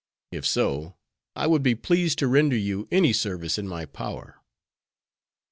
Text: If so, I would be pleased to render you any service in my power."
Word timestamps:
If 0.31 0.47
so, 0.47 0.95
I 1.35 1.45
would 1.45 1.61
be 1.61 1.75
pleased 1.75 2.17
to 2.17 2.27
render 2.27 2.57
you 2.57 2.87
any 2.89 3.13
service 3.13 3.59
in 3.59 3.67
my 3.67 3.85
power." 3.85 4.41